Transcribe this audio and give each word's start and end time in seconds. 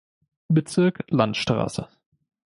Bezirk 0.47 1.03
Landstraße. 1.09 1.87